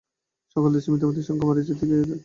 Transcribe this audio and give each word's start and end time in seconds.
সকল 0.53 0.69
দেশেই 0.75 0.91
মিথ্যাবাদীর 0.93 1.27
সংখ্যা 1.29 1.47
বাড়িতেছে 1.49 1.73
দেখিয়া 1.79 1.87
আমি 1.97 2.05
আশ্চর্য 2.05 2.13
হই। 2.15 2.19